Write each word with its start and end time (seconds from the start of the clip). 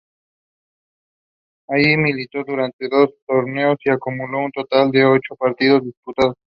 Allí 1.67 1.95
militó 1.95 2.43
durante 2.43 2.87
dos 2.89 3.11
torneos 3.27 3.77
y 3.85 3.91
acumuló 3.91 4.39
un 4.45 4.51
total 4.51 4.89
de 4.89 5.05
ocho 5.05 5.35
partidos 5.37 5.83
disputados. 5.83 6.33